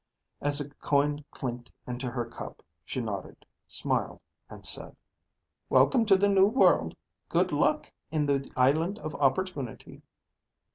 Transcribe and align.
As 0.41 0.59
a 0.59 0.67
coin 0.67 1.23
clinked 1.29 1.69
into 1.85 2.09
her 2.09 2.25
cup, 2.25 2.63
she 2.83 2.99
nodded, 2.99 3.45
smiled, 3.67 4.19
and 4.49 4.65
said, 4.65 4.95
"Welcome 5.69 6.07
to 6.07 6.15
the 6.15 6.27
New 6.27 6.47
World. 6.47 6.95
Good 7.29 7.51
luck 7.51 7.91
in 8.09 8.25
the 8.25 8.49
Island 8.57 8.97
of 8.97 9.13
Opportunity." 9.13 10.01